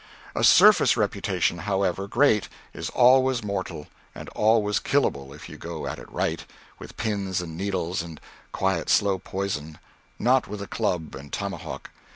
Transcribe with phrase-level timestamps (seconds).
[0.35, 3.85] At surface reputation, however great, is always mortal,
[4.15, 6.43] and always killable if you go at it right
[6.79, 8.19] with pins and needles, and
[8.51, 9.77] quiet slow poison,
[10.17, 11.91] not with the club and tomahawk.